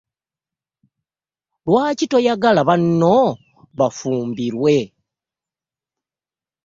[1.65, 3.15] Lwaki toyagala bano
[3.77, 4.75] bafumbirwe?